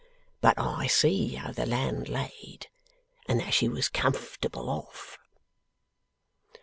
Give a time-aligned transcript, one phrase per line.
[0.41, 2.69] But I see how the land laid,
[3.27, 5.19] and that she was comfortable off.